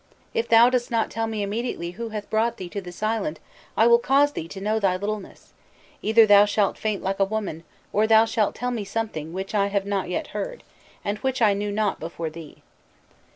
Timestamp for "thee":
2.57-2.69, 4.31-4.47, 12.31-12.63